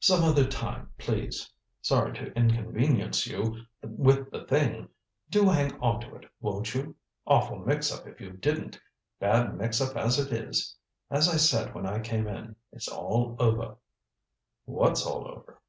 "Some 0.00 0.24
other 0.24 0.44
time, 0.44 0.90
please. 0.98 1.48
Sorry 1.82 2.12
to 2.14 2.32
inconvenience 2.36 3.28
you 3.28 3.62
with 3.80 4.28
the 4.32 4.44
thing. 4.44 4.88
Do 5.30 5.48
hang 5.48 5.78
on 5.78 6.00
to 6.00 6.16
it, 6.16 6.28
won't 6.40 6.74
you? 6.74 6.96
Awful 7.28 7.60
mix 7.60 7.92
up 7.92 8.04
if 8.08 8.20
you 8.20 8.30
didn't. 8.32 8.80
Bad 9.20 9.56
mix 9.56 9.80
up 9.80 9.96
as 9.96 10.18
it 10.18 10.32
is. 10.32 10.74
As 11.12 11.28
I 11.28 11.36
said 11.36 11.74
when 11.76 11.86
I 11.86 12.00
came 12.00 12.26
in, 12.26 12.56
it's 12.72 12.88
all 12.88 13.36
over." 13.38 13.76
"What's 14.64 15.06
all 15.06 15.28
over?" 15.28 15.62